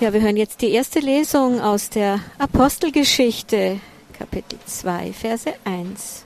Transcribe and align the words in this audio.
Ja, 0.00 0.14
wir 0.14 0.22
hören 0.22 0.38
jetzt 0.38 0.62
die 0.62 0.70
erste 0.70 0.98
Lesung 0.98 1.60
aus 1.60 1.90
der 1.90 2.20
Apostelgeschichte, 2.38 3.80
Kapitel 4.18 4.58
2, 4.64 5.12
Verse 5.12 5.52
1 5.64 6.24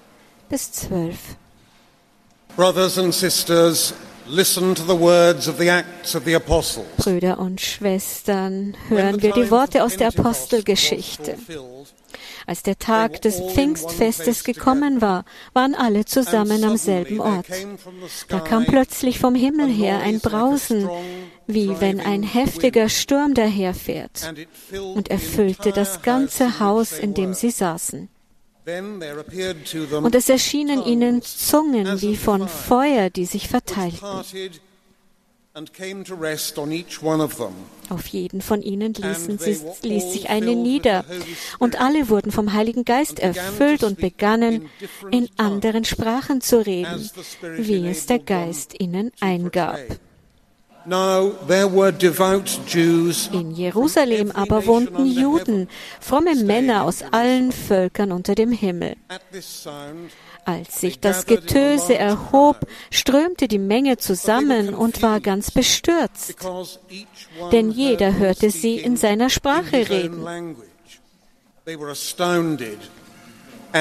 bis 0.48 0.70
12. 0.70 1.16
Brothers 2.54 2.98
and 2.98 3.12
sisters, 3.12 3.92
Brüder 6.96 7.38
und 7.38 7.60
Schwestern, 7.60 8.76
hören 8.88 9.22
wir 9.22 9.32
die 9.32 9.50
Worte 9.50 9.84
aus 9.84 9.96
der 9.96 10.08
Apostelgeschichte. 10.08 11.36
Als 12.46 12.62
der 12.62 12.78
Tag 12.78 13.22
des 13.22 13.40
Pfingstfestes 13.40 14.44
gekommen 14.44 15.00
war, 15.00 15.24
waren 15.52 15.74
alle 15.74 16.04
zusammen 16.04 16.64
am 16.64 16.76
selben 16.76 17.20
Ort. 17.20 17.46
Da 18.28 18.40
kam 18.40 18.66
plötzlich 18.66 19.18
vom 19.18 19.34
Himmel 19.34 19.68
her 19.68 20.00
ein 20.00 20.20
Brausen, 20.20 20.88
wie 21.46 21.80
wenn 21.80 22.00
ein 22.00 22.22
heftiger 22.22 22.88
Sturm 22.88 23.34
daherfährt, 23.34 24.32
und 24.94 25.10
erfüllte 25.10 25.72
das 25.72 26.02
ganze 26.02 26.60
Haus, 26.60 26.98
in 26.98 27.14
dem 27.14 27.34
sie 27.34 27.50
saßen. 27.50 28.08
Und 28.66 30.14
es 30.14 30.28
erschienen 30.28 30.84
ihnen 30.84 31.20
Zungen 31.22 32.00
wie 32.00 32.16
von 32.16 32.48
Feuer, 32.48 33.10
die 33.10 33.26
sich 33.26 33.48
verteilten. 33.48 34.24
Auf 37.88 38.06
jeden 38.08 38.40
von 38.40 38.62
ihnen 38.62 38.94
ließen 38.94 39.38
sie, 39.38 39.60
ließ 39.82 40.12
sich 40.12 40.28
eine 40.28 40.56
nieder, 40.56 41.04
und 41.60 41.80
alle 41.80 42.08
wurden 42.08 42.32
vom 42.32 42.54
Heiligen 42.54 42.84
Geist 42.84 43.20
erfüllt 43.20 43.84
und 43.84 43.98
begannen, 43.98 44.68
in 45.12 45.28
anderen 45.36 45.84
Sprachen 45.84 46.40
zu 46.40 46.64
reden, 46.64 47.08
wie 47.56 47.86
es 47.86 48.06
der 48.06 48.18
Geist 48.18 48.80
ihnen 48.80 49.12
eingab. 49.20 49.78
In 53.32 53.50
Jerusalem 53.52 54.30
aber 54.32 54.66
wohnten 54.66 55.06
Juden, 55.06 55.68
fromme 56.00 56.34
Männer 56.36 56.84
aus 56.84 57.02
allen 57.10 57.52
Völkern 57.52 58.12
unter 58.12 58.34
dem 58.34 58.52
Himmel. 58.52 58.96
Als 60.44 60.80
sich 60.80 61.00
das 61.00 61.24
Getöse 61.24 61.96
erhob, 61.96 62.66
strömte 62.90 63.48
die 63.48 63.58
Menge 63.58 63.96
zusammen 63.96 64.74
und 64.74 65.00
war 65.00 65.20
ganz 65.20 65.50
bestürzt, 65.50 66.36
denn 67.50 67.70
jeder 67.70 68.16
hörte 68.16 68.50
sie 68.50 68.78
in 68.78 68.96
seiner 68.96 69.30
Sprache 69.30 69.88
reden. 69.88 70.26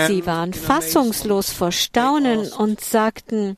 Sie 0.07 0.25
waren 0.25 0.53
fassungslos 0.53 1.51
vor 1.51 1.71
Staunen 1.73 2.51
und 2.53 2.79
sagten, 2.81 3.57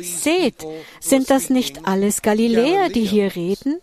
Seht, 0.00 0.64
sind 1.00 1.30
das 1.30 1.50
nicht 1.50 1.86
alles 1.86 2.22
Galiläer, 2.22 2.88
die 2.88 3.04
hier 3.04 3.34
reden? 3.34 3.80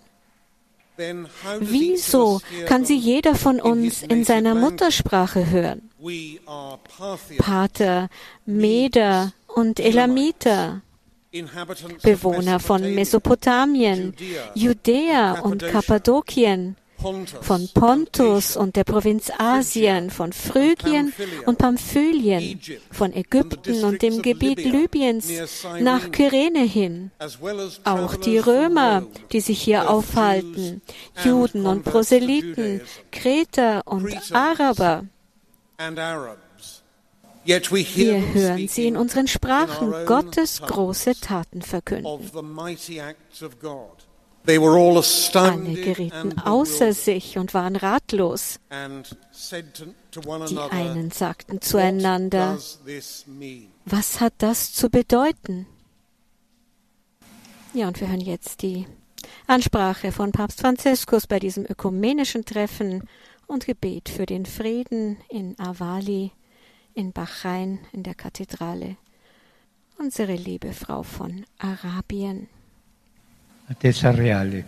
Wieso 1.59 2.41
kann 2.67 2.85
sie 2.85 2.97
jeder 2.97 3.35
von 3.35 3.59
uns 3.59 4.01
in 4.01 4.23
seiner 4.23 4.55
Muttersprache 4.55 5.49
hören? 5.49 5.89
Pater, 7.37 8.09
Meder 8.45 9.33
und 9.47 9.79
Elamiter, 9.79 10.81
Bewohner 12.01 12.59
von 12.61 12.95
Mesopotamien, 12.95 14.15
Judäa 14.53 15.41
und 15.41 15.65
Kappadokien, 15.67 16.77
von 17.41 17.69
Pontus 17.73 18.57
und 18.57 18.75
der 18.75 18.83
Provinz 18.83 19.31
Asien, 19.37 20.09
von 20.09 20.33
Phrygien 20.33 21.13
und 21.45 21.57
Pamphylien, 21.57 22.59
von 22.91 23.13
Ägypten 23.13 23.83
und 23.83 24.01
dem 24.01 24.21
Gebiet 24.21 24.63
Libyens 24.63 25.29
nach 25.79 26.11
Kyrene 26.11 26.63
hin. 26.63 27.11
Auch 27.83 28.15
die 28.15 28.37
Römer, 28.37 29.05
die 29.31 29.41
sich 29.41 29.61
hier 29.61 29.89
aufhalten, 29.89 30.81
Juden 31.23 31.65
und 31.65 31.83
Proselyten, 31.83 32.81
Kreter 33.11 33.83
und 33.85 34.15
Araber. 34.33 35.05
Wir 37.45 38.33
hören 38.33 38.67
sie 38.67 38.87
in 38.87 38.97
unseren 38.97 39.27
Sprachen 39.27 39.93
Gottes 40.05 40.61
große 40.61 41.19
Taten 41.19 41.61
verkünden. 41.61 42.31
Alle 44.47 45.73
gerieten 45.73 46.39
außer 46.39 46.93
sich 46.93 47.37
und 47.37 47.53
waren 47.53 47.75
ratlos. 47.75 48.59
Die 48.71 50.57
einen 50.69 51.11
sagten 51.11 51.61
zueinander, 51.61 52.57
was 53.85 54.19
hat 54.19 54.33
das 54.37 54.73
zu 54.73 54.89
bedeuten? 54.89 55.67
Ja, 57.73 57.87
und 57.87 57.99
wir 57.99 58.07
hören 58.07 58.21
jetzt 58.21 58.61
die 58.61 58.87
Ansprache 59.47 60.11
von 60.11 60.31
Papst 60.31 60.61
Franziskus 60.61 61.27
bei 61.27 61.39
diesem 61.39 61.65
ökumenischen 61.65 62.45
Treffen 62.45 63.07
und 63.47 63.65
Gebet 63.65 64.09
für 64.09 64.25
den 64.25 64.45
Frieden 64.45 65.17
in 65.29 65.59
Awali, 65.59 66.31
in 66.93 67.11
Bahrain, 67.11 67.79
in 67.91 68.03
der 68.03 68.15
Kathedrale. 68.15 68.97
Unsere 69.97 70.35
liebe 70.35 70.73
Frau 70.73 71.03
von 71.03 71.45
Arabien. 71.57 72.47
Altezza 73.67 74.11
Reale, 74.11 74.63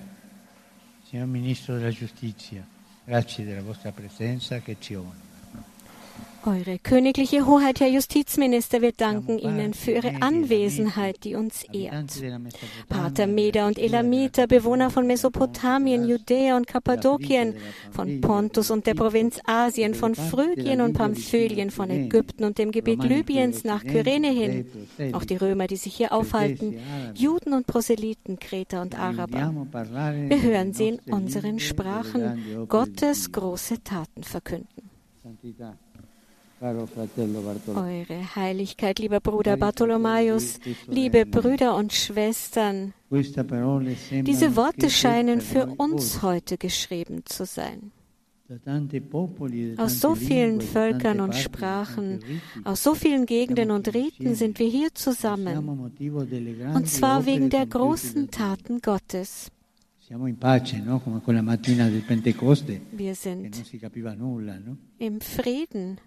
signor 1.03 1.27
Ministro 1.27 1.75
della 1.75 1.91
Giustizia, 1.91 2.65
grazie 3.03 3.45
della 3.45 3.61
vostra 3.61 3.91
presenza 3.91 4.57
che 4.57 4.77
ci 4.79 4.95
onora. 4.95 5.26
Eure 6.47 6.79
königliche 6.79 7.45
Hoheit, 7.45 7.81
Herr 7.81 7.89
Justizminister, 7.89 8.81
wir 8.81 8.93
danken 8.93 9.37
Ihnen 9.37 9.73
für 9.73 9.91
Ihre 9.91 10.21
Anwesenheit, 10.21 11.25
die 11.25 11.35
uns 11.35 11.65
ehrt. 11.73 12.23
Pater 12.87 13.27
Meda 13.27 13.67
und 13.67 13.77
Elamiter, 13.77 14.47
Bewohner 14.47 14.89
von 14.89 15.05
Mesopotamien, 15.05 16.07
Judäa 16.07 16.55
und 16.55 16.65
Kappadokien, 16.65 17.55
von 17.91 18.21
Pontus 18.21 18.71
und 18.71 18.87
der 18.87 18.93
Provinz 18.93 19.41
Asien, 19.45 19.93
von 19.93 20.15
Phrygien 20.15 20.79
und 20.79 20.93
Pamphylien, 20.93 21.69
von 21.69 21.89
Ägypten 21.89 22.45
und 22.45 22.57
dem 22.57 22.71
Gebiet 22.71 23.03
Libyens 23.03 23.65
nach 23.65 23.83
Kyrene 23.83 24.29
hin, 24.29 24.67
auch 25.11 25.25
die 25.25 25.35
Römer, 25.35 25.67
die 25.67 25.75
sich 25.75 25.95
hier 25.95 26.13
aufhalten, 26.13 26.79
Juden 27.13 27.51
und 27.51 27.67
Proselyten, 27.67 28.39
Kreter 28.39 28.81
und 28.81 28.97
Araber. 28.97 29.53
Wir 30.29 30.41
hören 30.41 30.71
sie 30.71 30.87
in 30.87 30.99
unseren 31.13 31.59
Sprachen 31.59 32.67
Gottes 32.69 33.33
große 33.33 33.83
Taten 33.83 34.23
verkünden. 34.23 34.89
Eure 36.59 38.35
Heiligkeit, 38.35 38.99
lieber 38.99 39.19
Bruder 39.19 39.57
Bartholomäus, 39.57 40.59
liebe 40.87 41.25
Brüder 41.25 41.75
und 41.75 41.93
Schwestern, 41.93 42.93
diese 43.11 44.55
Worte 44.55 44.89
scheinen 44.89 45.41
für 45.41 45.67
uns 45.77 46.21
heute 46.23 46.57
geschrieben 46.57 47.21
zu 47.25 47.45
sein. 47.45 47.91
Aus 49.77 49.99
so 49.99 50.15
vielen 50.15 50.61
Völkern 50.61 51.19
und 51.19 51.35
Sprachen, 51.35 52.21
aus 52.63 52.81
so 52.81 52.95
vielen 52.95 53.25
Gegenden 53.25 53.71
und 53.71 53.93
Riten 53.93 54.35
sind 54.35 54.57
wir 54.57 54.67
hier 54.69 54.93
zusammen. 54.93 55.91
Und 56.73 56.87
zwar 56.87 57.25
wegen 57.25 57.49
der 57.49 57.65
großen 57.65 58.31
Taten 58.31 58.79
Gottes. 58.81 59.51
Wir 60.09 60.17
sind 63.15 63.63
im 64.99 65.19
Frieden. 65.19 65.97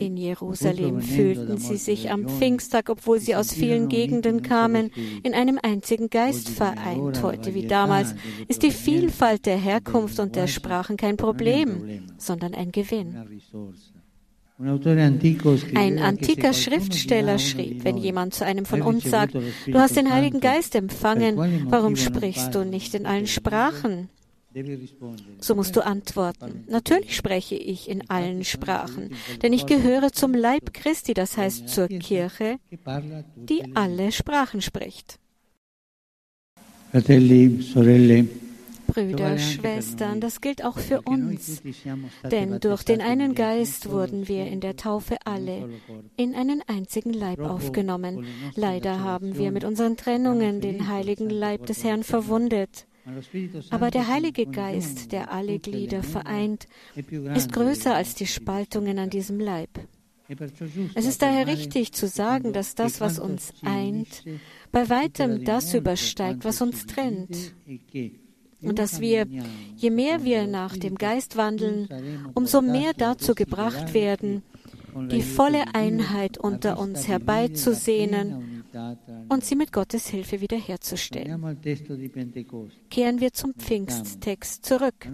In 0.00 0.16
Jerusalem 0.16 1.00
fühlten 1.00 1.58
sie 1.58 1.76
sich 1.76 2.12
am 2.12 2.28
Pfingsttag, 2.28 2.90
obwohl 2.90 3.18
sie 3.18 3.34
aus 3.34 3.52
vielen 3.52 3.88
Gegenden 3.88 4.42
kamen, 4.42 4.92
in 5.24 5.34
einem 5.34 5.58
einzigen 5.60 6.10
Geist 6.10 6.48
vereint. 6.48 7.24
Heute 7.24 7.54
wie 7.54 7.66
damals 7.66 8.14
ist 8.46 8.62
die 8.62 8.70
Vielfalt 8.70 9.46
der 9.46 9.58
Herkunft 9.58 10.20
und 10.20 10.36
der 10.36 10.46
Sprachen 10.46 10.96
kein 10.96 11.16
Problem, 11.16 12.04
sondern 12.18 12.54
ein 12.54 12.70
Gewinn. 12.70 13.16
Ein 14.58 15.98
antiker 15.98 16.54
Schriftsteller 16.54 17.38
schrieb, 17.38 17.84
wenn 17.84 17.98
jemand 17.98 18.32
zu 18.32 18.44
einem 18.46 18.64
von 18.64 18.80
uns 18.80 19.04
sagt, 19.04 19.34
du 19.34 19.74
hast 19.74 19.96
den 19.96 20.10
Heiligen 20.10 20.40
Geist 20.40 20.74
empfangen, 20.74 21.36
warum 21.70 21.96
sprichst 21.96 22.54
du 22.54 22.64
nicht 22.64 22.94
in 22.94 23.04
allen 23.04 23.26
Sprachen? 23.26 24.08
So 25.40 25.54
musst 25.54 25.76
du 25.76 25.84
antworten. 25.84 26.64
Natürlich 26.68 27.14
spreche 27.14 27.56
ich 27.56 27.90
in 27.90 28.08
allen 28.08 28.44
Sprachen, 28.44 29.10
denn 29.42 29.52
ich 29.52 29.66
gehöre 29.66 30.12
zum 30.12 30.32
Leib 30.32 30.72
Christi, 30.72 31.12
das 31.12 31.36
heißt 31.36 31.68
zur 31.68 31.88
Kirche, 31.88 32.56
die 33.36 33.74
alle 33.74 34.10
Sprachen 34.10 34.62
spricht. 34.62 35.18
Fratelli, 36.90 37.60
sorelle, 37.60 38.26
Brüder, 38.86 39.38
Schwestern, 39.38 40.20
das 40.20 40.40
gilt 40.40 40.64
auch 40.64 40.78
für 40.78 41.02
uns. 41.02 41.62
Denn 42.30 42.60
durch 42.60 42.82
den 42.82 43.00
einen 43.00 43.34
Geist 43.34 43.90
wurden 43.90 44.28
wir 44.28 44.46
in 44.46 44.60
der 44.60 44.76
Taufe 44.76 45.16
alle 45.24 45.68
in 46.16 46.34
einen 46.34 46.62
einzigen 46.66 47.12
Leib 47.12 47.40
aufgenommen. 47.40 48.24
Leider 48.54 49.00
haben 49.00 49.36
wir 49.36 49.52
mit 49.52 49.64
unseren 49.64 49.96
Trennungen 49.96 50.60
den 50.60 50.88
heiligen 50.88 51.30
Leib 51.30 51.66
des 51.66 51.84
Herrn 51.84 52.02
verwundet. 52.02 52.86
Aber 53.70 53.90
der 53.90 54.08
Heilige 54.08 54.46
Geist, 54.46 55.12
der 55.12 55.30
alle 55.32 55.58
Glieder 55.58 56.02
vereint, 56.02 56.66
ist 57.34 57.52
größer 57.52 57.94
als 57.94 58.14
die 58.14 58.26
Spaltungen 58.26 58.98
an 58.98 59.10
diesem 59.10 59.38
Leib. 59.38 59.70
Es 60.94 61.06
ist 61.06 61.22
daher 61.22 61.46
richtig 61.46 61.92
zu 61.92 62.08
sagen, 62.08 62.52
dass 62.52 62.74
das, 62.74 63.00
was 63.00 63.18
uns 63.18 63.52
eint, 63.62 64.24
bei 64.72 64.88
weitem 64.88 65.44
das 65.44 65.72
übersteigt, 65.72 66.44
was 66.44 66.60
uns 66.60 66.86
trennt. 66.86 67.54
Und 68.62 68.78
dass 68.78 69.00
wir, 69.00 69.26
je 69.76 69.90
mehr 69.90 70.24
wir 70.24 70.46
nach 70.46 70.76
dem 70.76 70.96
Geist 70.96 71.36
wandeln, 71.36 71.88
umso 72.34 72.62
mehr 72.62 72.92
dazu 72.96 73.34
gebracht 73.34 73.94
werden, 73.94 74.42
die 75.10 75.22
volle 75.22 75.74
Einheit 75.74 76.38
unter 76.38 76.78
uns 76.78 77.06
herbeizusehnen 77.06 78.55
und 79.28 79.44
sie 79.44 79.56
mit 79.56 79.72
Gottes 79.72 80.08
Hilfe 80.08 80.40
wiederherzustellen. 80.40 81.58
Kehren 82.90 83.20
wir 83.20 83.32
zum 83.32 83.54
Pfingsttext 83.54 84.64
zurück. 84.64 85.08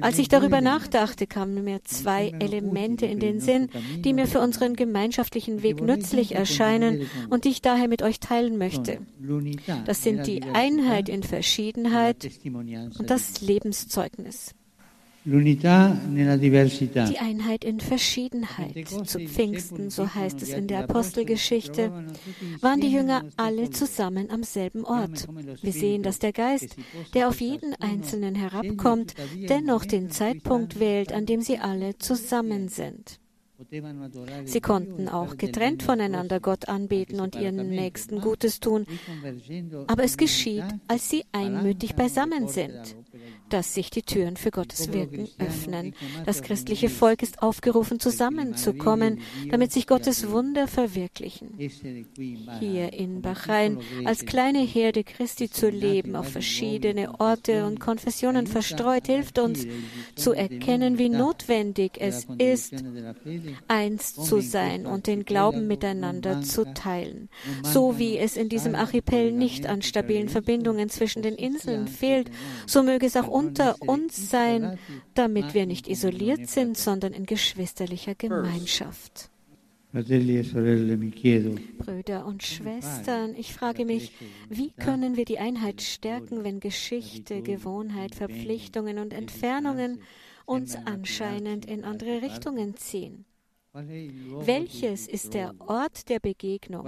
Als 0.00 0.18
ich 0.18 0.28
darüber 0.28 0.60
nachdachte, 0.60 1.26
kamen 1.26 1.64
mir 1.64 1.82
zwei 1.84 2.30
Elemente 2.38 3.06
in 3.06 3.20
den 3.20 3.40
Sinn, 3.40 3.68
die 3.98 4.12
mir 4.12 4.26
für 4.26 4.40
unseren 4.40 4.74
gemeinschaftlichen 4.74 5.62
Weg 5.62 5.80
nützlich 5.80 6.34
erscheinen 6.34 7.08
und 7.30 7.44
die 7.44 7.50
ich 7.50 7.62
daher 7.62 7.88
mit 7.88 8.02
euch 8.02 8.20
teilen 8.20 8.58
möchte. 8.58 8.98
Das 9.84 10.02
sind 10.02 10.26
die 10.26 10.42
Einheit 10.42 11.08
in 11.08 11.22
Verschiedenheit 11.22 12.30
und 12.44 13.10
das 13.10 13.40
Lebenszeugnis. 13.40 14.54
Die 15.26 17.18
Einheit 17.18 17.64
in 17.64 17.80
Verschiedenheit. 17.80 18.88
Zu 18.88 19.18
Pfingsten, 19.18 19.90
so 19.90 20.14
heißt 20.14 20.40
es 20.42 20.50
in 20.50 20.68
der 20.68 20.84
Apostelgeschichte, 20.84 21.90
waren 22.60 22.80
die 22.80 22.92
Jünger 22.92 23.24
alle 23.36 23.70
zusammen 23.70 24.30
am 24.30 24.44
selben 24.44 24.84
Ort. 24.84 25.26
Wir 25.62 25.72
sehen, 25.72 26.04
dass 26.04 26.20
der 26.20 26.32
Geist, 26.32 26.76
der 27.14 27.26
auf 27.28 27.40
jeden 27.40 27.74
Einzelnen 27.74 28.36
herabkommt, 28.36 29.14
dennoch 29.48 29.84
den 29.84 30.10
Zeitpunkt 30.10 30.78
wählt, 30.78 31.12
an 31.12 31.26
dem 31.26 31.40
sie 31.40 31.58
alle 31.58 31.98
zusammen 31.98 32.68
sind. 32.68 33.18
Sie 34.44 34.60
konnten 34.60 35.08
auch 35.08 35.38
getrennt 35.38 35.82
voneinander 35.82 36.40
Gott 36.40 36.68
anbeten 36.68 37.20
und 37.20 37.34
ihren 37.34 37.70
Nächsten 37.70 38.20
Gutes 38.20 38.60
tun, 38.60 38.86
aber 39.88 40.04
es 40.04 40.18
geschieht, 40.18 40.64
als 40.86 41.08
sie 41.08 41.24
einmütig 41.32 41.96
beisammen 41.96 42.48
sind 42.48 42.94
dass 43.48 43.74
sich 43.74 43.90
die 43.90 44.02
Türen 44.02 44.36
für 44.36 44.50
Gottes 44.50 44.92
Wirken 44.92 45.28
öffnen. 45.38 45.94
Das 46.24 46.42
christliche 46.42 46.88
Volk 46.88 47.22
ist 47.22 47.42
aufgerufen, 47.42 48.00
zusammenzukommen, 48.00 49.20
damit 49.50 49.72
sich 49.72 49.86
Gottes 49.86 50.30
Wunder 50.30 50.66
verwirklichen. 50.68 51.54
Hier 52.60 52.92
in 52.92 53.22
Bahrain 53.22 53.78
als 54.04 54.26
kleine 54.26 54.60
Herde 54.60 55.04
Christi 55.04 55.50
zu 55.50 55.68
leben, 55.68 56.16
auf 56.16 56.28
verschiedene 56.28 57.20
Orte 57.20 57.66
und 57.66 57.80
Konfessionen 57.80 58.46
verstreut, 58.46 59.06
hilft 59.06 59.38
uns 59.38 59.66
zu 60.14 60.32
erkennen, 60.32 60.98
wie 60.98 61.08
notwendig 61.08 61.92
es 61.98 62.26
ist, 62.38 62.74
eins 63.68 64.14
zu 64.14 64.40
sein 64.40 64.86
und 64.86 65.06
den 65.06 65.24
Glauben 65.24 65.66
miteinander 65.66 66.42
zu 66.42 66.72
teilen. 66.74 67.28
So 67.62 67.98
wie 67.98 68.18
es 68.18 68.36
in 68.36 68.48
diesem 68.48 68.74
Archipel 68.74 69.32
nicht 69.32 69.66
an 69.66 69.82
stabilen 69.82 70.28
Verbindungen 70.28 70.88
zwischen 70.88 71.22
den 71.22 71.34
Inseln 71.34 71.88
fehlt, 71.88 72.30
so 72.66 72.82
möge 72.82 73.06
es 73.06 73.16
auch 73.16 73.28
unter 73.36 73.76
uns 73.80 74.30
sein, 74.30 74.78
damit 75.14 75.54
wir 75.54 75.66
nicht 75.66 75.88
isoliert 75.88 76.48
sind, 76.48 76.76
sondern 76.76 77.12
in 77.12 77.26
geschwisterlicher 77.26 78.14
Gemeinschaft. 78.14 79.30
E 79.94 80.02
Brüder 81.78 82.26
und 82.26 82.42
Schwestern, 82.42 83.34
ich 83.34 83.54
frage 83.54 83.84
mich, 83.86 84.12
wie 84.50 84.70
können 84.72 85.16
wir 85.16 85.24
die 85.24 85.38
Einheit 85.38 85.80
stärken, 85.80 86.44
wenn 86.44 86.60
Geschichte, 86.60 87.40
Gewohnheit, 87.40 88.14
Verpflichtungen 88.14 88.98
und 88.98 89.14
Entfernungen 89.14 90.00
uns 90.44 90.76
anscheinend 90.76 91.64
in 91.64 91.84
andere 91.84 92.20
Richtungen 92.20 92.76
ziehen? 92.76 93.24
Welches 93.72 95.06
ist 95.06 95.34
der 95.34 95.54
Ort 95.58 96.08
der 96.08 96.20
Begegnung, 96.20 96.86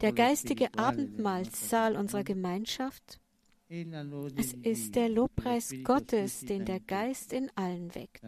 der 0.00 0.12
geistige 0.12 0.68
Abendmahlsaal 0.76 1.96
unserer 1.96 2.24
Gemeinschaft? 2.24 3.20
Es 3.68 4.52
ist 4.52 4.94
der 4.94 5.08
Lobpreis 5.08 5.74
Gottes, 5.82 6.40
den 6.42 6.64
der 6.64 6.78
Geist 6.78 7.32
in 7.32 7.50
allen 7.56 7.92
weckt. 7.96 8.22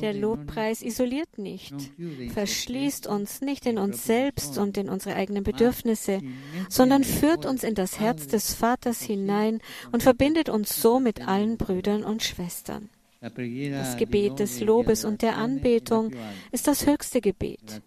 Der 0.00 0.14
Lobpreis 0.14 0.80
isoliert 0.80 1.36
nicht, 1.36 1.74
verschließt 2.32 3.06
uns 3.06 3.42
nicht 3.42 3.66
in 3.66 3.76
uns 3.76 4.06
selbst 4.06 4.56
und 4.56 4.78
in 4.78 4.88
unsere 4.88 5.16
eigenen 5.16 5.44
Bedürfnisse, 5.44 6.22
sondern 6.70 7.04
führt 7.04 7.44
uns 7.44 7.62
in 7.62 7.74
das 7.74 8.00
Herz 8.00 8.26
des 8.26 8.54
Vaters 8.54 9.02
hinein 9.02 9.60
und 9.92 10.02
verbindet 10.02 10.48
uns 10.48 10.80
so 10.80 10.98
mit 10.98 11.28
allen 11.28 11.58
Brüdern 11.58 12.02
und 12.02 12.22
Schwestern. 12.22 12.88
Das 13.20 13.96
Gebet 13.96 14.38
des 14.38 14.60
Lobes 14.60 15.04
und 15.04 15.22
der 15.22 15.36
Anbetung 15.38 16.12
ist 16.52 16.68
das 16.68 16.86
höchste 16.86 17.20
Gebet. 17.20 17.82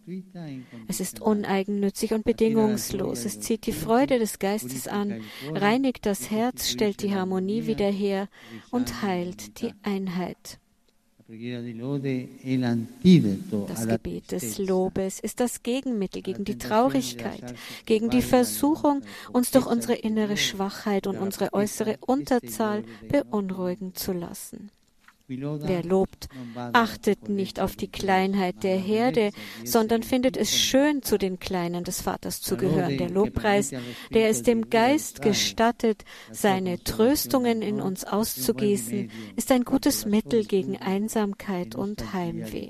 Es 0.89 0.99
ist 0.99 1.21
uneigennützig 1.21 2.13
und 2.13 2.25
bedingungslos. 2.25 3.23
Es 3.23 3.39
zieht 3.39 3.65
die 3.65 3.71
Freude 3.71 4.19
des 4.19 4.39
Geistes 4.39 4.89
an, 4.89 5.21
reinigt 5.53 6.05
das 6.05 6.31
Herz, 6.31 6.67
stellt 6.69 7.01
die 7.01 7.15
Harmonie 7.15 7.65
wieder 7.65 7.89
her 7.89 8.27
und 8.71 9.03
heilt 9.03 9.61
die 9.61 9.73
Einheit. 9.83 10.59
Das 13.67 13.87
Gebet 13.87 14.31
des 14.33 14.57
Lobes 14.57 15.19
ist 15.21 15.39
das 15.39 15.63
Gegenmittel 15.63 16.21
gegen 16.23 16.43
die 16.43 16.57
Traurigkeit, 16.57 17.55
gegen 17.85 18.09
die 18.09 18.21
Versuchung, 18.21 19.01
uns 19.31 19.51
durch 19.51 19.65
unsere 19.65 19.95
innere 19.95 20.35
Schwachheit 20.35 21.07
und 21.07 21.17
unsere 21.17 21.53
äußere 21.53 21.99
Unterzahl 22.01 22.83
beunruhigen 23.07 23.95
zu 23.95 24.11
lassen. 24.11 24.71
Wer 25.39 25.83
lobt, 25.83 26.27
achtet 26.73 27.29
nicht 27.29 27.59
auf 27.59 27.75
die 27.75 27.87
Kleinheit 27.87 28.63
der 28.63 28.77
Herde, 28.77 29.31
sondern 29.63 30.03
findet 30.03 30.37
es 30.37 30.55
schön, 30.55 31.01
zu 31.01 31.17
den 31.17 31.39
Kleinen 31.39 31.83
des 31.83 32.01
Vaters 32.01 32.41
zu 32.41 32.57
gehören. 32.57 32.97
Der 32.97 33.09
Lobpreis, 33.09 33.71
der 34.13 34.29
es 34.29 34.43
dem 34.43 34.69
Geist 34.69 35.21
gestattet, 35.21 36.03
seine 36.31 36.83
Tröstungen 36.83 37.61
in 37.61 37.81
uns 37.81 38.03
auszugießen, 38.03 39.09
ist 39.35 39.51
ein 39.51 39.63
gutes 39.63 40.05
Mittel 40.05 40.45
gegen 40.45 40.77
Einsamkeit 40.77 41.75
und 41.75 42.13
Heimweh. 42.13 42.69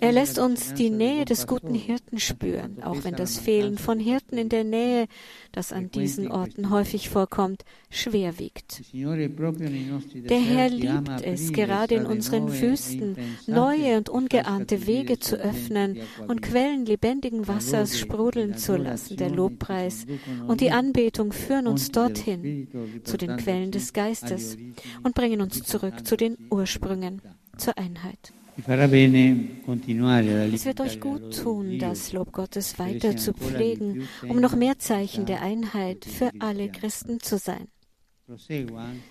Er 0.00 0.12
lässt 0.12 0.38
uns 0.38 0.74
die 0.74 0.90
Nähe 0.90 1.24
des 1.24 1.46
guten 1.46 1.74
Hirten 1.74 2.18
spüren, 2.18 2.82
auch 2.82 3.04
wenn 3.04 3.14
das 3.14 3.38
Fehlen 3.38 3.78
von 3.78 3.98
Hirten 3.98 4.38
in 4.38 4.48
der 4.48 4.64
Nähe, 4.64 5.06
das 5.52 5.72
an 5.72 5.90
diesen 5.90 6.30
Orten 6.30 6.70
häufig 6.70 7.08
vorkommt, 7.08 7.64
schwer 7.90 8.38
wiegt. 8.38 8.82
Der 8.92 10.40
Herr 10.40 10.68
liebt 10.68 11.22
es, 11.22 11.52
gerade 11.52 11.94
in 11.94 12.06
unseren 12.06 12.60
Wüsten 12.60 13.16
neue 13.46 13.96
und 13.96 14.08
ungeahnte 14.08 14.86
Wege 14.86 15.18
zu 15.18 15.36
öffnen 15.36 15.98
und 16.26 16.42
Quellen 16.42 16.86
lebendigen 16.86 17.48
Wassers 17.48 17.98
sprudeln 17.98 18.56
zu 18.56 18.76
lassen. 18.76 19.16
Der 19.16 19.30
Lobpreis 19.30 20.06
und 20.46 20.60
die 20.60 20.70
Anbetung 20.70 21.32
führen 21.32 21.66
uns 21.66 21.90
dorthin, 21.90 22.68
zu 23.04 23.16
den 23.16 23.36
Quellen 23.36 23.70
des 23.70 23.92
Geistes 23.92 24.56
und 25.02 25.14
bringen 25.14 25.40
uns 25.40 25.62
zurück 25.62 26.06
zu 26.06 26.16
den 26.16 26.36
Ursprüngen, 26.50 27.22
zur 27.56 27.78
Einheit. 27.78 28.32
Es 28.58 28.66
wird 30.64 30.80
euch 30.80 31.00
gut 31.00 31.36
tun, 31.36 31.78
das 31.78 32.12
Lob 32.12 32.32
Gottes 32.32 32.78
weiter 32.78 33.16
zu 33.16 33.34
pflegen, 33.34 34.08
um 34.28 34.40
noch 34.40 34.56
mehr 34.56 34.78
Zeichen 34.78 35.26
der 35.26 35.42
Einheit 35.42 36.04
für 36.04 36.30
alle 36.38 36.70
Christen 36.70 37.20
zu 37.20 37.36
sein. 37.38 37.68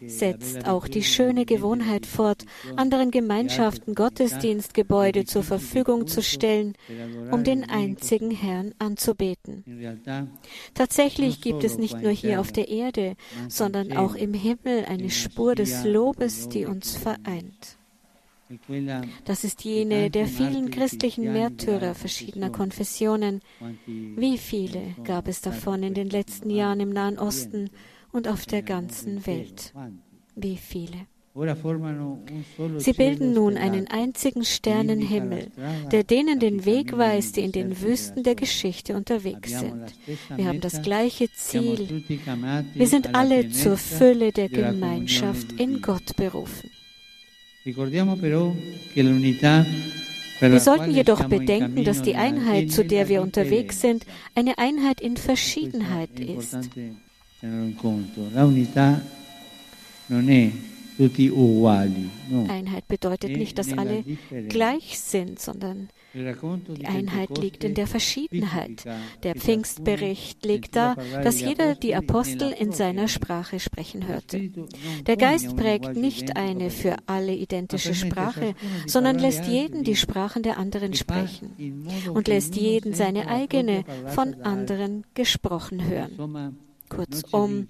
Setzt 0.06 0.68
auch 0.68 0.90
die 0.90 1.04
schöne 1.04 1.46
Gewohnheit 1.46 2.06
fort, 2.06 2.44
anderen 2.76 3.12
Gemeinschaften 3.12 3.96
Gottesdienstgebäude 3.96 5.24
zur 5.24 5.44
Verfügung 5.44 6.08
zu 6.08 6.22
stellen, 6.22 6.74
um 7.32 7.46
den 7.46 7.70
einzigen 7.70 8.32
Herrn 8.32 8.74
anzubeten. 8.78 9.64
Tatsächlich 10.74 11.40
gibt 11.40 11.64
es 11.64 11.78
nicht 11.78 12.02
nur 12.02 12.12
hier 12.12 12.42
auf 12.42 12.52
der 12.52 12.68
Erde, 12.68 13.16
sondern 13.48 13.96
auch 13.96 14.16
im 14.16 14.34
Himmel 14.34 14.84
eine 14.86 15.10
Spur 15.10 15.56
des 15.56 15.86
Lobes, 15.86 16.50
die 16.50 16.66
uns 16.66 16.98
vereint. 16.98 17.78
Das 19.26 19.44
ist 19.44 19.64
jene 19.64 20.10
der 20.12 20.28
vielen 20.28 20.70
christlichen 20.70 21.34
Märtyrer 21.34 21.96
verschiedener 21.96 22.52
Konfessionen. 22.52 23.42
Wie 23.88 24.38
viele 24.38 24.96
gab 25.04 25.28
es 25.28 25.42
davon 25.42 25.82
in 25.84 25.94
den 25.94 26.10
letzten 26.10 26.50
Jahren 26.50 26.80
im 26.80 26.90
Nahen 26.92 27.18
Osten 27.18 27.70
und 28.12 28.28
auf 28.28 28.46
der 28.46 28.62
ganzen 28.62 29.26
Welt? 29.26 29.74
Wie 30.36 30.58
viele? 30.58 31.08
Sie 32.78 32.94
bilden 32.94 33.34
nun 33.34 33.58
einen 33.58 33.88
einzigen 33.90 34.46
Sternenhimmel, 34.46 35.52
der 35.92 36.04
denen 36.06 36.40
den 36.40 36.64
Weg 36.64 36.98
weist, 36.98 37.36
die 37.36 37.42
in 37.42 37.52
den 37.52 37.82
Wüsten 37.82 38.24
der 38.24 38.36
Geschichte 38.36 38.96
unterwegs 38.96 39.60
sind. 39.60 39.94
Wir 40.34 40.46
haben 40.46 40.62
das 40.62 40.82
gleiche 40.82 41.30
Ziel. 41.34 42.06
Wir 42.74 42.88
sind 42.88 43.16
alle 43.16 43.50
zur 43.50 43.76
Fülle 43.76 44.32
der 44.32 44.48
Gemeinschaft 44.48 45.52
in 45.60 45.82
Gott 45.82 46.16
berufen. 46.16 46.70
Wir 47.66 47.74
sollten 50.60 50.92
jedoch 50.92 51.24
bedenken, 51.26 51.84
dass 51.84 52.04
die 52.04 52.16
Einheit, 52.16 52.72
zu 52.72 52.86
der 52.86 53.10
wir 53.10 53.24
unterwegs 53.24 53.82
sind, 53.82 54.06
eine 54.36 54.60
Einheit 54.60 55.02
in 55.02 55.18
Verschiedenheit 55.18 56.20
ist. 56.20 56.70
Einheit 62.48 62.88
bedeutet 62.88 63.32
nicht, 63.36 63.58
dass 63.58 63.76
alle 63.76 64.04
gleich 64.48 65.00
sind, 65.00 65.40
sondern 65.40 65.90
die 66.16 66.86
Einheit 66.86 67.38
liegt 67.38 67.64
in 67.64 67.74
der 67.74 67.88
Verschiedenheit. 67.88 68.86
Der 69.24 69.36
Pfingstbericht 69.36 70.46
legt 70.46 70.76
dar, 70.76 70.96
dass 71.24 71.42
jeder 71.42 71.76
die 71.76 71.96
Apostel 71.96 72.52
in 72.52 72.72
seiner 72.72 73.08
Sprache 73.08 73.60
sprechen 73.60 74.08
hörte. 74.08 74.50
Der 75.06 75.18
Geist 75.18 75.56
prägt 75.56 75.96
nicht 75.96 76.38
eine 76.38 76.70
für 76.70 76.96
alle 77.06 77.34
identische 77.34 77.94
Sprache, 77.94 78.56
sondern 78.88 79.20
lässt 79.20 79.46
jeden 79.46 79.84
die 79.84 79.96
Sprachen 79.96 80.44
der 80.44 80.58
anderen 80.58 80.94
sprechen 80.94 81.88
und 82.14 82.28
lässt 82.28 82.56
jeden 82.56 82.94
seine 82.94 83.28
eigene 83.28 83.84
von 84.08 84.36
anderen 84.42 85.04
gesprochen 85.14 85.86
hören. 85.86 86.58
Kurzum, 86.96 87.68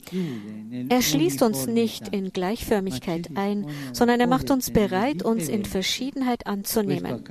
er 0.89 1.01
schließt 1.01 1.41
uns 1.41 1.67
nicht 1.67 2.10
in 2.10 2.32
Gleichförmigkeit 2.32 3.32
ein, 3.36 3.67
sondern 3.94 4.20
er 4.20 4.27
macht 4.27 4.51
uns 4.51 4.72
bereit, 4.72 5.24
uns 5.24 5.48
in 5.48 5.65
Verschiedenheit 5.65 6.48
anzunehmen. 6.48 7.24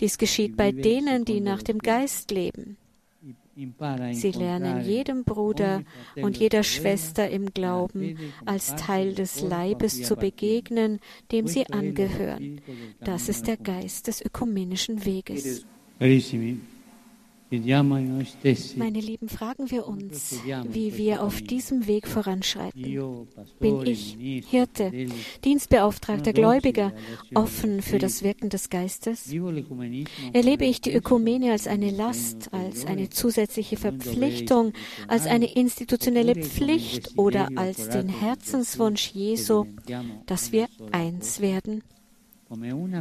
Dies 0.00 0.18
geschieht 0.18 0.56
bei 0.56 0.72
denen, 0.72 1.24
die 1.24 1.40
nach 1.40 1.62
dem 1.62 1.78
Geist 1.78 2.30
leben. 2.30 2.76
Sie 4.12 4.30
lernen 4.30 4.84
jedem 4.84 5.24
Bruder 5.24 5.82
und 6.14 6.36
jeder 6.36 6.62
Schwester 6.62 7.28
im 7.28 7.52
Glauben 7.52 8.16
als 8.44 8.76
Teil 8.76 9.14
des 9.14 9.40
Leibes 9.40 10.02
zu 10.04 10.14
begegnen, 10.14 11.00
dem 11.32 11.48
sie 11.48 11.66
angehören. 11.66 12.60
Das 13.00 13.28
ist 13.28 13.48
der 13.48 13.56
Geist 13.56 14.06
des 14.06 14.24
ökumenischen 14.24 15.04
Weges. 15.04 15.66
Meine 17.50 19.00
Lieben, 19.00 19.28
fragen 19.28 19.70
wir 19.70 19.86
uns, 19.86 20.36
wie 20.70 20.98
wir 20.98 21.22
auf 21.22 21.40
diesem 21.40 21.86
Weg 21.86 22.06
voranschreiten. 22.06 22.82
Bin 23.58 23.86
ich, 23.86 24.18
Hirte, 24.50 24.92
Dienstbeauftragter 25.44 26.34
Gläubiger, 26.34 26.92
offen 27.34 27.80
für 27.80 27.98
das 27.98 28.22
Wirken 28.22 28.50
des 28.50 28.68
Geistes? 28.68 29.32
Erlebe 30.32 30.66
ich 30.66 30.82
die 30.82 30.92
Ökumene 30.92 31.52
als 31.52 31.66
eine 31.66 31.90
Last, 31.90 32.52
als 32.52 32.84
eine 32.84 33.08
zusätzliche 33.08 33.78
Verpflichtung, 33.78 34.74
als 35.06 35.26
eine 35.26 35.50
institutionelle 35.54 36.34
Pflicht 36.34 37.16
oder 37.16 37.48
als 37.56 37.88
den 37.88 38.08
Herzenswunsch 38.10 39.12
Jesu, 39.12 39.64
dass 40.26 40.52
wir 40.52 40.68
eins 40.92 41.40
werden? 41.40 41.82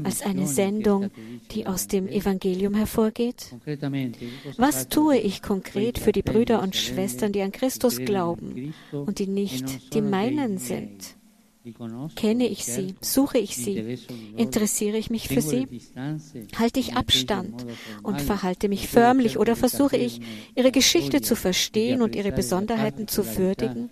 Als 0.04 0.22
eine 0.22 0.48
Sendung, 0.48 1.10
die 1.52 1.68
aus 1.68 1.88
dem 1.88 2.08
Evangelium 2.08 2.74
hervorgeht? 2.74 3.56
Was 4.58 4.90
tue 4.90 5.18
ich 5.18 5.42
konkret 5.42 6.00
für 6.00 6.12
die 6.12 6.22
Brüder 6.22 6.62
und 6.62 6.76
Schwestern, 6.76 7.32
die 7.32 7.42
an 7.42 7.52
Christus 7.52 7.98
glauben 7.98 8.74
und 8.92 9.20
die 9.20 9.28
nicht 9.28 9.94
die 9.94 10.02
meinen 10.02 10.58
sind? 10.58 11.18
Kenne 12.16 12.48
ich 12.48 12.66
sie? 12.66 12.96
Suche 13.02 13.40
ich 13.40 13.58
sie? 13.58 13.98
Interessiere 14.38 14.98
ich 14.98 15.10
mich 15.10 15.28
für 15.28 15.42
sie? 15.42 15.68
Halte 16.58 16.80
ich 16.80 16.96
Abstand 16.96 17.66
und 18.04 18.22
verhalte 18.22 18.70
mich 18.70 18.88
förmlich 18.88 19.38
oder 19.38 19.56
versuche 19.56 19.98
ich, 19.98 20.22
ihre 20.56 20.72
Geschichte 20.72 21.22
zu 21.22 21.36
verstehen 21.36 22.02
und 22.02 22.16
ihre 22.16 22.32
Besonderheiten 22.32 23.08
zu 23.08 23.38
würdigen, 23.38 23.90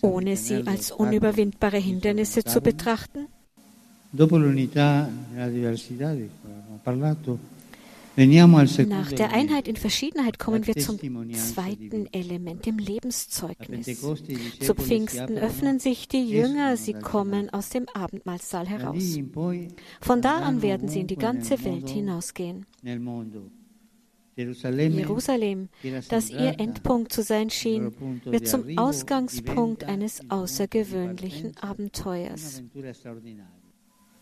ohne 0.00 0.36
sie 0.36 0.66
als 0.66 0.92
unüberwindbare 0.92 1.78
Hindernisse 1.78 2.44
zu 2.44 2.60
betrachten? 2.60 3.28
Nach 8.86 9.12
der 9.12 9.32
Einheit 9.32 9.68
in 9.68 9.76
Verschiedenheit 9.76 10.38
kommen 10.38 10.66
wir 10.66 10.74
zum 10.74 10.98
zweiten 11.32 12.12
Element, 12.12 12.66
dem 12.66 12.78
Lebenszeugnis. 12.78 14.00
Zu 14.60 14.74
Pfingsten 14.74 15.38
öffnen 15.38 15.78
sich 15.78 16.08
die 16.08 16.28
Jünger, 16.28 16.76
sie 16.76 16.94
kommen 16.94 17.50
aus 17.50 17.68
dem 17.70 17.88
Abendmahlsaal 17.88 18.66
heraus. 18.66 19.18
Von 20.00 20.22
da 20.22 20.38
an 20.38 20.62
werden 20.62 20.88
sie 20.88 21.00
in 21.00 21.06
die 21.06 21.16
ganze 21.16 21.64
Welt 21.64 21.88
hinausgehen. 21.88 22.66
Jerusalem, 24.36 25.68
das 26.08 26.30
ihr 26.30 26.58
Endpunkt 26.58 27.12
zu 27.12 27.22
sein 27.22 27.50
schien, 27.50 27.92
wird 28.24 28.48
zum 28.48 28.76
Ausgangspunkt 28.76 29.84
eines 29.84 30.28
außergewöhnlichen 30.30 31.56
Abenteuers. 31.58 32.62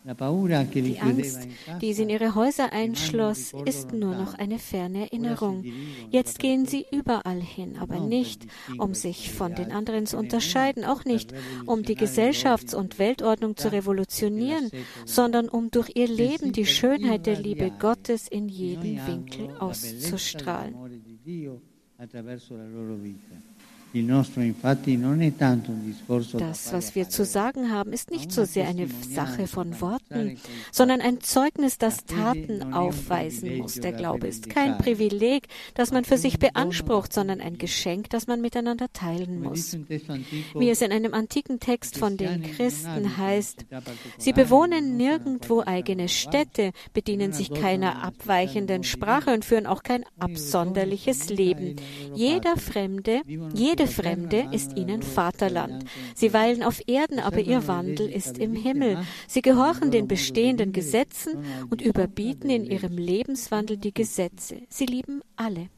Die 0.09 0.99
Angst, 0.99 1.47
die 1.81 1.93
sie 1.93 2.03
in 2.03 2.09
ihre 2.09 2.35
Häuser 2.35 2.73
einschloss, 2.73 3.53
ist 3.65 3.93
nur 3.93 4.15
noch 4.15 4.33
eine 4.33 4.57
ferne 4.59 5.01
Erinnerung. 5.01 5.63
Jetzt 6.09 6.39
gehen 6.39 6.65
sie 6.65 6.85
überall 6.91 7.41
hin, 7.41 7.77
aber 7.79 7.99
nicht, 7.99 8.47
um 8.77 8.93
sich 8.93 9.31
von 9.31 9.55
den 9.55 9.71
anderen 9.71 10.05
zu 10.05 10.17
unterscheiden, 10.17 10.83
auch 10.83 11.05
nicht, 11.05 11.33
um 11.65 11.83
die 11.83 11.95
Gesellschafts- 11.95 12.75
und 12.75 12.97
Weltordnung 12.99 13.55
zu 13.55 13.71
revolutionieren, 13.71 14.71
sondern 15.05 15.49
um 15.49 15.69
durch 15.71 15.91
ihr 15.95 16.07
Leben 16.07 16.53
die 16.53 16.65
Schönheit 16.65 17.25
der 17.25 17.39
Liebe 17.39 17.71
Gottes 17.77 18.27
in 18.27 18.49
jedem 18.49 19.05
Winkel 19.05 19.49
auszustrahlen. 19.59 20.75
Das, 26.37 26.73
was 26.73 26.93
wir 26.93 27.09
zu 27.09 27.25
sagen 27.25 27.71
haben, 27.71 27.91
ist 27.91 28.11
nicht 28.11 28.31
so 28.31 28.45
sehr 28.45 28.67
eine 28.67 28.87
Sache 28.87 29.47
von 29.47 29.81
Worten, 29.81 30.37
sondern 30.71 31.01
ein 31.01 31.21
Zeugnis, 31.21 31.79
das 31.79 32.05
Taten 32.05 32.73
aufweisen 32.73 33.57
muss. 33.57 33.75
Der 33.75 33.93
Glaube 33.93 34.27
ist 34.27 34.49
kein 34.49 34.77
Privileg, 34.77 35.47
das 35.73 35.91
man 35.91 36.05
für 36.05 36.19
sich 36.19 36.37
beansprucht, 36.37 37.13
sondern 37.13 37.41
ein 37.41 37.57
Geschenk, 37.57 38.11
das 38.11 38.27
man 38.27 38.41
miteinander 38.41 38.93
teilen 38.93 39.41
muss. 39.41 39.75
Wie 40.55 40.69
es 40.69 40.81
in 40.81 40.91
einem 40.91 41.15
antiken 41.15 41.59
Text 41.59 41.97
von 41.97 42.15
den 42.15 42.43
Christen 42.43 43.17
heißt, 43.17 43.65
sie 44.19 44.33
bewohnen 44.33 44.97
nirgendwo 44.97 45.63
eigene 45.65 46.09
Städte, 46.09 46.73
bedienen 46.93 47.33
sich 47.33 47.51
keiner 47.51 48.03
abweichenden 48.03 48.83
Sprache 48.83 49.33
und 49.33 49.45
führen 49.45 49.65
auch 49.65 49.81
kein 49.81 50.05
absonderliches 50.19 51.29
Leben. 51.29 51.77
Jeder 52.13 52.55
Fremde, 52.55 53.21
jeder 53.53 53.78
jede 53.79 53.91
Fremde 53.91 54.47
ist 54.51 54.75
ihnen 54.75 55.01
Vaterland. 55.01 55.85
Sie 56.13 56.33
weilen 56.33 56.63
auf 56.63 56.81
Erden, 56.87 57.19
aber 57.19 57.39
ihr 57.39 57.65
Wandel 57.67 58.09
ist 58.09 58.37
im 58.37 58.53
Himmel. 58.53 58.97
Sie 59.27 59.41
gehorchen 59.41 59.89
den 59.91 60.07
bestehenden 60.07 60.73
Gesetzen 60.73 61.45
und 61.69 61.81
überbieten 61.81 62.49
in 62.49 62.65
ihrem 62.65 62.97
Lebenswandel 62.97 63.77
die 63.77 63.93
Gesetze. 63.93 64.57
Sie 64.67 64.85
lieben 64.85 65.21
alle. 65.37 65.69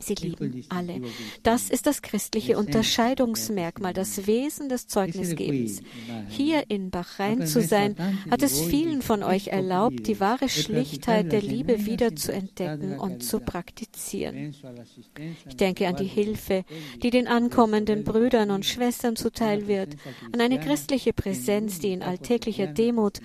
Sie 0.00 0.14
lieben 0.14 0.64
alle. 0.68 1.00
Das 1.42 1.70
ist 1.70 1.86
das 1.86 2.02
christliche 2.02 2.56
Unterscheidungsmerkmal, 2.56 3.92
das 3.92 4.26
Wesen 4.26 4.68
des 4.68 4.86
Zeugnisgebens. 4.86 5.80
Hier 6.28 6.64
in 6.68 6.90
Bachrhein 6.90 7.46
zu 7.46 7.60
sein, 7.62 7.96
hat 8.30 8.42
es 8.42 8.60
vielen 8.60 9.02
von 9.02 9.22
euch 9.22 9.48
erlaubt, 9.48 10.06
die 10.06 10.20
wahre 10.20 10.48
Schlichtheit 10.48 11.32
der 11.32 11.42
Liebe 11.42 11.86
wieder 11.86 12.14
zu 12.14 12.32
entdecken 12.32 12.98
und 12.98 13.22
zu 13.22 13.40
praktizieren. 13.40 14.54
Ich 15.48 15.56
denke 15.56 15.88
an 15.88 15.96
die 15.96 16.04
Hilfe, 16.04 16.64
die 17.02 17.10
den 17.10 17.26
ankommenden 17.26 18.04
Brüdern 18.04 18.50
und 18.50 18.64
Schwestern 18.64 19.16
zuteil 19.16 19.66
wird, 19.66 19.96
an 20.32 20.40
eine 20.40 20.60
christliche 20.60 21.12
Präsenz, 21.12 21.80
die 21.80 21.92
in 21.92 22.02
alltäglicher 22.02 22.66
Demut 22.66 23.18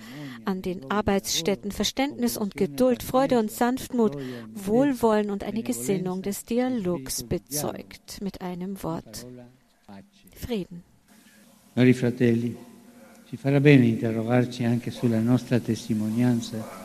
an 0.44 0.60
den 0.60 0.90
Arbeitsstätten 0.90 1.72
Verständnis 1.72 2.36
und 2.36 2.56
Geduld, 2.56 3.02
Freude 3.02 3.38
und 3.38 3.50
Sanftmut, 3.50 4.16
Wohlwollen 4.52 5.30
und 5.30 5.44
eine 5.44 5.62
Gesinnung 5.62 6.22
des 6.22 6.44
Dialogs 6.44 6.63
bezeugt 7.26 8.20
mit 8.20 8.40
einem 8.40 8.82
Wort 8.82 9.26
Frieden. 10.34 10.82
Cari 11.74 11.92
fratelli, 11.92 12.56
ci 13.28 13.36
farà 13.36 13.60
bene 13.60 13.86
interrogarci 13.86 14.64
anche 14.64 14.90
sulla 14.90 15.20
nostra 15.20 15.58
testimonianza 15.58 16.83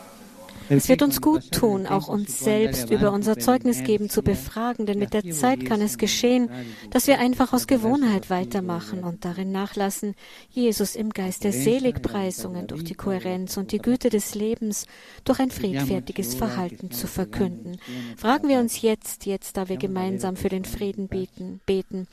es 0.70 0.88
wird 0.88 1.02
uns 1.02 1.20
gut 1.20 1.50
tun, 1.50 1.86
auch 1.86 2.08
uns 2.08 2.38
selbst 2.38 2.90
über 2.90 3.12
unser 3.12 3.38
Zeugnisgeben 3.38 4.08
zu 4.08 4.22
befragen, 4.22 4.86
denn 4.86 4.98
mit 4.98 5.12
der 5.12 5.28
Zeit 5.30 5.64
kann 5.66 5.80
es 5.80 5.98
geschehen, 5.98 6.48
dass 6.90 7.08
wir 7.08 7.18
einfach 7.18 7.52
aus 7.52 7.66
Gewohnheit 7.66 8.30
weitermachen 8.30 9.02
und 9.02 9.24
darin 9.24 9.50
nachlassen, 9.50 10.14
Jesus 10.50 10.94
im 10.94 11.10
Geist 11.10 11.42
der 11.42 11.52
Seligpreisungen 11.52 12.68
durch 12.68 12.84
die 12.84 12.94
Kohärenz 12.94 13.56
und 13.56 13.72
die 13.72 13.78
Güte 13.78 14.10
des 14.10 14.34
Lebens 14.36 14.86
durch 15.24 15.40
ein 15.40 15.50
friedfertiges 15.50 16.36
Verhalten 16.36 16.92
zu 16.92 17.08
verkünden. 17.08 17.78
Fragen 18.16 18.48
wir 18.48 18.60
uns 18.60 18.80
jetzt, 18.80 19.26
jetzt 19.26 19.56
da 19.56 19.68
wir 19.68 19.76
gemeinsam 19.76 20.36
für 20.36 20.48
den 20.48 20.64
Frieden 20.64 21.08
beten, 21.08 21.60
beten, 21.66 22.06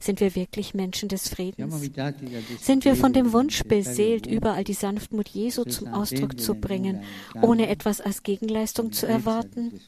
sind 0.00 0.20
wir 0.20 0.34
wirklich 0.34 0.74
Menschen 0.74 1.08
des 1.08 1.28
Friedens? 1.28 1.90
Sind 2.60 2.84
wir 2.84 2.96
von 2.96 3.12
dem 3.12 3.32
Wunsch 3.32 3.62
beseelt, 3.64 4.26
überall 4.26 4.64
die 4.64 4.74
Sanftmut 4.74 5.28
Jesu 5.28 5.64
zum 5.64 5.88
Ausdruck 5.88 6.40
zu 6.40 6.54
bringen, 6.54 7.02
ohne 7.42 7.68
etwas 7.68 8.00
als 8.00 8.22
Gegenleistung 8.22 8.92
zu 8.92 9.06
erwarten? 9.06 9.80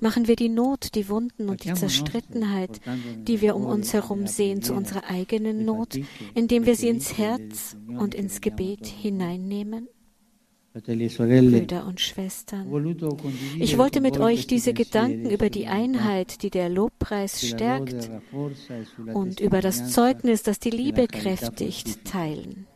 Machen 0.00 0.28
wir 0.28 0.36
die 0.36 0.48
Not, 0.48 0.94
die 0.96 1.08
Wunden 1.08 1.48
und 1.48 1.64
die 1.64 1.72
Zerstrittenheit, 1.72 2.80
die 3.16 3.40
wir 3.40 3.56
um 3.56 3.64
uns 3.64 3.92
herum 3.92 4.26
sehen, 4.26 4.60
zu 4.60 4.74
unserer 4.74 5.04
eigenen 5.08 5.64
Not, 5.64 5.98
indem 6.34 6.66
wir 6.66 6.76
sie 6.76 6.88
ins 6.88 7.16
Herz 7.16 7.76
und 7.86 8.14
ins 8.14 8.40
Gebet 8.40 8.86
hineinnehmen? 8.86 9.88
Brüder 10.74 11.86
und 11.86 12.00
Schwestern, 12.00 12.96
ich 13.60 13.78
wollte 13.78 14.00
mit 14.00 14.18
euch 14.18 14.48
diese 14.48 14.74
Gedanken 14.74 15.30
über 15.30 15.48
die 15.48 15.68
Einheit, 15.68 16.42
die 16.42 16.50
der 16.50 16.68
Lobpreis 16.68 17.46
stärkt, 17.46 18.10
und 19.12 19.38
über 19.38 19.60
das 19.60 19.92
Zeugnis, 19.92 20.42
das 20.42 20.58
die 20.58 20.70
Liebe 20.70 21.06
kräftigt, 21.06 22.04
teilen. 22.04 22.66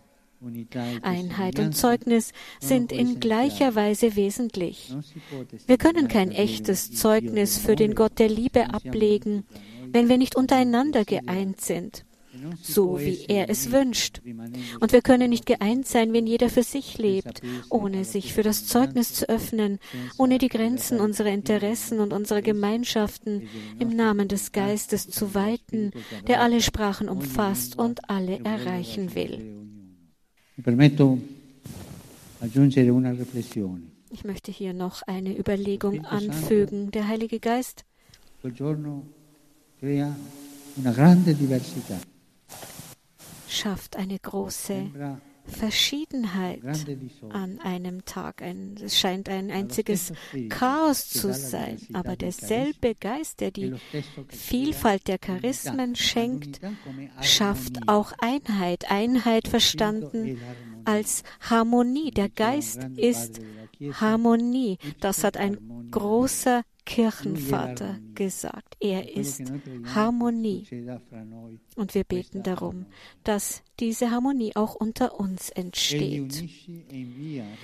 Einheit 1.02 1.58
und 1.58 1.76
Zeugnis 1.76 2.32
sind 2.60 2.92
in 2.92 3.18
gleicher 3.18 3.74
Weise 3.74 4.14
wesentlich. 4.14 4.94
Wir 5.66 5.76
können 5.76 6.06
kein 6.06 6.30
echtes 6.30 6.92
Zeugnis 6.92 7.58
für 7.58 7.74
den 7.74 7.96
Gott 7.96 8.20
der 8.20 8.28
Liebe 8.28 8.72
ablegen, 8.72 9.44
wenn 9.90 10.08
wir 10.08 10.18
nicht 10.18 10.36
untereinander 10.36 11.04
geeint 11.04 11.60
sind 11.60 12.04
so 12.62 12.98
wie 13.00 13.24
er 13.28 13.48
es 13.50 13.72
wünscht. 13.72 14.20
Und 14.80 14.92
wir 14.92 15.02
können 15.02 15.30
nicht 15.30 15.46
geeint 15.46 15.86
sein, 15.86 16.12
wenn 16.12 16.26
jeder 16.26 16.48
für 16.48 16.62
sich 16.62 16.98
lebt, 16.98 17.42
ohne 17.68 18.04
sich 18.04 18.32
für 18.32 18.42
das 18.42 18.66
Zeugnis 18.66 19.14
zu 19.14 19.28
öffnen, 19.28 19.78
ohne 20.18 20.38
die 20.38 20.48
Grenzen 20.48 21.00
unserer 21.00 21.30
Interessen 21.30 22.00
und 22.00 22.12
unserer 22.12 22.42
Gemeinschaften 22.42 23.48
im 23.78 23.88
Namen 23.90 24.28
des 24.28 24.52
Geistes 24.52 25.08
zu 25.08 25.34
weiten, 25.34 25.92
der 26.26 26.42
alle 26.42 26.60
Sprachen 26.60 27.08
umfasst 27.08 27.78
und 27.78 28.08
alle 28.10 28.40
erreichen 28.44 29.14
will. 29.14 29.56
Ich 34.10 34.24
möchte 34.24 34.52
hier 34.52 34.72
noch 34.72 35.02
eine 35.02 35.38
Überlegung 35.38 36.04
anfügen. 36.04 36.90
Der 36.90 37.08
Heilige 37.08 37.40
Geist 37.40 37.84
una 40.78 40.92
grande 40.92 41.34
diversità 41.34 41.98
schafft 43.48 43.96
eine 43.96 44.18
große 44.18 44.90
Verschiedenheit 45.48 46.60
an 47.30 47.58
einem 47.60 48.04
Tag. 48.04 48.42
Ein, 48.42 48.76
es 48.82 48.98
scheint 48.98 49.28
ein 49.28 49.50
einziges 49.50 50.12
Chaos 50.48 51.08
zu 51.08 51.32
sein, 51.32 51.78
aber 51.94 52.16
derselbe 52.16 52.94
Geist, 52.94 53.40
der 53.40 53.50
die 53.50 53.74
Vielfalt 54.28 55.08
der 55.08 55.18
Charismen 55.18 55.96
schenkt, 55.96 56.60
schafft 57.20 57.88
auch 57.88 58.12
Einheit. 58.20 58.90
Einheit 58.90 59.48
verstanden 59.48 60.38
als 60.84 61.22
Harmonie. 61.40 62.10
Der 62.10 62.28
Geist 62.28 62.82
ist 62.96 63.40
Harmonie. 63.92 64.78
Das 65.00 65.24
hat 65.24 65.36
ein 65.36 65.88
großer 65.90 66.62
Kirchenvater 66.88 67.98
gesagt. 68.14 68.76
Er 68.80 69.14
ist 69.14 69.42
Harmonie. 69.94 70.66
Und 71.76 71.94
wir 71.94 72.02
beten 72.02 72.42
darum, 72.42 72.86
dass 73.24 73.62
diese 73.78 74.10
Harmonie 74.10 74.56
auch 74.56 74.74
unter 74.74 75.20
uns 75.20 75.50
entsteht. 75.50 76.44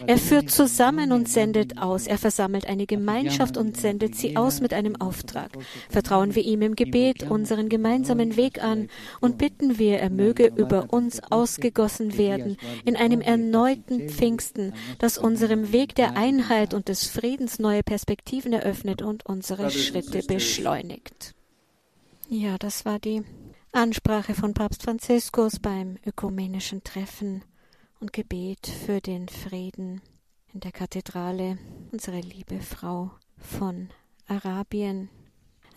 Er 0.06 0.18
führt 0.18 0.50
zusammen 0.50 1.10
und 1.10 1.28
sendet 1.28 1.78
aus. 1.78 2.06
Er 2.06 2.18
versammelt 2.18 2.66
eine 2.68 2.86
Gemeinschaft 2.86 3.56
und 3.56 3.76
sendet 3.78 4.14
sie 4.14 4.36
aus 4.36 4.60
mit 4.60 4.72
einem 4.72 4.94
Auftrag. 5.00 5.50
Vertrauen 5.88 6.34
wir 6.34 6.44
ihm 6.44 6.62
im 6.62 6.76
Gebet 6.76 7.28
unseren 7.28 7.68
gemeinsamen 7.68 8.36
Weg 8.36 8.62
an 8.62 8.88
und 9.20 9.38
bitten 9.38 9.78
wir, 9.78 9.98
er 9.98 10.10
möge 10.10 10.52
über 10.54 10.92
uns 10.92 11.20
ausgegossen 11.32 12.18
werden 12.18 12.58
in 12.84 12.94
einem 12.94 13.22
erneuten 13.22 14.08
Pfingsten, 14.10 14.74
das 14.98 15.18
unserem 15.18 15.72
Weg 15.72 15.94
der 15.94 16.16
Einheit 16.16 16.74
und 16.74 16.88
des 16.88 17.08
Friedens 17.08 17.58
neue 17.58 17.82
Perspektiven 17.82 18.52
eröffnet 18.52 19.02
und 19.14 19.26
unsere 19.26 19.70
Schritte 19.70 20.22
beschleunigt. 20.22 21.34
Ja, 22.28 22.58
das 22.58 22.84
war 22.84 22.98
die 22.98 23.22
Ansprache 23.72 24.34
von 24.34 24.54
Papst 24.54 24.82
Franziskus 24.82 25.58
beim 25.58 25.98
ökumenischen 26.06 26.82
Treffen 26.84 27.44
und 28.00 28.12
Gebet 28.12 28.66
für 28.66 29.00
den 29.00 29.28
Frieden 29.28 30.00
in 30.52 30.60
der 30.60 30.72
Kathedrale 30.72 31.58
unsere 31.92 32.20
liebe 32.20 32.60
Frau 32.60 33.10
von 33.36 33.90
Arabien. 34.26 35.10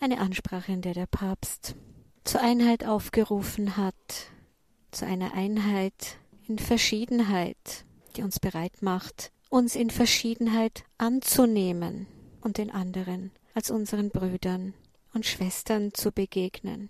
Eine 0.00 0.20
Ansprache, 0.20 0.72
in 0.72 0.80
der 0.80 0.94
der 0.94 1.06
Papst 1.06 1.74
zur 2.24 2.40
Einheit 2.40 2.84
aufgerufen 2.84 3.76
hat, 3.76 3.94
zu 4.90 5.06
einer 5.06 5.34
Einheit 5.34 6.18
in 6.46 6.58
Verschiedenheit, 6.58 7.84
die 8.16 8.22
uns 8.22 8.40
bereit 8.40 8.80
macht, 8.80 9.32
uns 9.48 9.76
in 9.76 9.90
Verschiedenheit 9.90 10.84
anzunehmen 10.98 12.06
und 12.40 12.58
den 12.58 12.70
anderen 12.70 13.30
als 13.54 13.70
unseren 13.70 14.10
Brüdern 14.10 14.74
und 15.14 15.26
Schwestern 15.26 15.92
zu 15.94 16.12
begegnen. 16.12 16.88